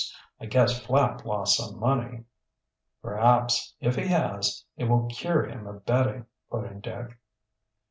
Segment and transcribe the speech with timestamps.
[0.39, 2.23] I guess Flapp lost some money."
[3.03, 7.19] "Perhaps, if he has, it will cure him of betting," put in Dick.